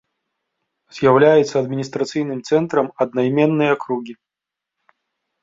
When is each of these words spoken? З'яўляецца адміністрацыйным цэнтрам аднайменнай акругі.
З'яўляецца 0.95 1.55
адміністрацыйным 1.63 2.39
цэнтрам 2.49 2.87
аднайменнай 3.07 3.69
акругі. 3.75 4.13